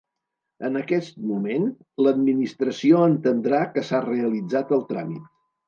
[0.69, 1.67] En aquest moment
[2.07, 5.33] l'Administració entendrà que s'ha realitzat el tràmit.